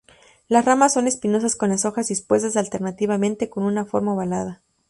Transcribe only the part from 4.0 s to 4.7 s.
ovalada.